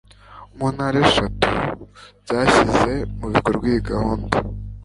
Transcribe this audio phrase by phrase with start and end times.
[0.57, 1.49] mu ntara eshatu
[2.29, 4.37] zashyize mu bikorwa iyi gahunda